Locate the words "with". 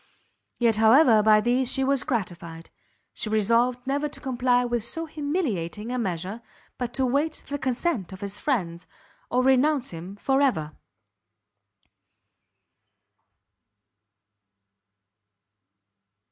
4.65-4.83